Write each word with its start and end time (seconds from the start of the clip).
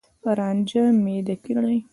رانجه 0.37 0.81
میده 1.03 1.35
کړي 1.43 1.77